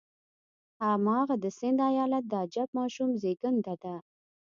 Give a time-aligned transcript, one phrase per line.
[0.87, 3.95] هماغه د سند ایالت د عجیب ماشوم زېږېدنه ده.